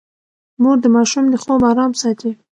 مور 0.61 0.77
د 0.81 0.85
ماشوم 0.95 1.25
د 1.29 1.35
خوب 1.43 1.61
ارام 1.71 1.91
ساتي. 2.01 2.31